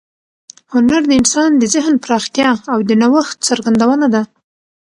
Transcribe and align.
هنر 0.73 1.01
د 1.07 1.11
انسان 1.21 1.49
د 1.57 1.63
ذهن 1.73 1.95
پراختیا 2.03 2.49
او 2.71 2.79
د 2.89 2.91
نوښت 3.01 3.37
څرګندونه 3.47 4.05
ده. 4.13 4.23